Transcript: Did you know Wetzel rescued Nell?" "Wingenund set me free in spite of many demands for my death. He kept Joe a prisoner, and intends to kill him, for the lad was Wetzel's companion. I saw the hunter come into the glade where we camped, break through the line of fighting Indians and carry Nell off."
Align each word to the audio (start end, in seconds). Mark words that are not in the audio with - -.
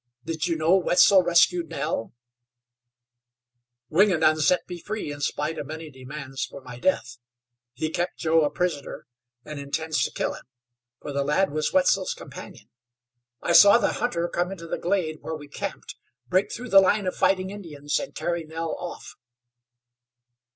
Did 0.25 0.47
you 0.47 0.55
know 0.55 0.75
Wetzel 0.77 1.21
rescued 1.21 1.69
Nell?" 1.69 2.11
"Wingenund 3.91 4.41
set 4.41 4.67
me 4.67 4.79
free 4.79 5.11
in 5.11 5.21
spite 5.21 5.59
of 5.59 5.67
many 5.67 5.91
demands 5.91 6.43
for 6.43 6.59
my 6.59 6.79
death. 6.79 7.19
He 7.75 7.91
kept 7.91 8.17
Joe 8.17 8.41
a 8.43 8.49
prisoner, 8.49 9.05
and 9.45 9.59
intends 9.59 10.03
to 10.05 10.11
kill 10.11 10.33
him, 10.33 10.45
for 10.99 11.13
the 11.13 11.23
lad 11.23 11.51
was 11.51 11.71
Wetzel's 11.71 12.15
companion. 12.15 12.67
I 13.43 13.53
saw 13.53 13.77
the 13.77 13.93
hunter 13.93 14.27
come 14.27 14.51
into 14.51 14.65
the 14.65 14.79
glade 14.79 15.19
where 15.21 15.35
we 15.35 15.47
camped, 15.47 15.93
break 16.27 16.51
through 16.51 16.69
the 16.69 16.81
line 16.81 17.05
of 17.05 17.15
fighting 17.15 17.51
Indians 17.51 17.99
and 17.99 18.15
carry 18.15 18.43
Nell 18.43 18.75
off." 18.79 19.13